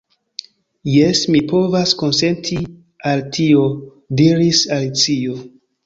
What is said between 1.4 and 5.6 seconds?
povas konsenti al tio," diris Alicio.